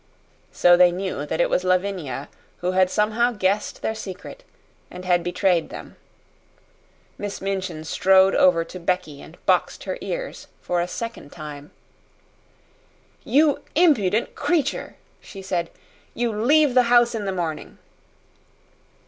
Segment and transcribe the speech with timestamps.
[0.51, 2.27] So they knew that it was Lavinia
[2.61, 4.43] who had somehow guessed their secret
[4.89, 5.95] and had betrayed them.
[7.19, 11.69] Miss Minchin strode over to Becky and boxed her ears for a second time.
[13.23, 15.69] "You impudent creature!" she said.
[16.15, 17.77] "You leave the house in the morning!"